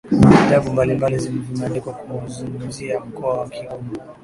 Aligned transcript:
vitabu 0.29 0.71
mbalimbali 0.73 1.17
vimeandikwa 1.17 1.93
kuuzungumzia 1.93 2.99
mkoa 2.99 3.39
wa 3.39 3.49
Kigoma 3.49 3.89